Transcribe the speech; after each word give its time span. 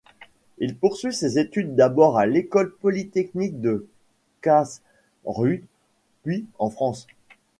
Il 0.57 0.75
poursuit 0.75 1.13
ses 1.13 1.37
études 1.37 1.75
d'abord 1.75 2.17
à 2.17 2.25
l'École 2.25 2.73
polytechnique 2.73 3.61
de 3.61 3.87
Karsruhe 4.41 5.63
puis 6.23 6.47
en 6.57 6.71
France. 6.71 7.05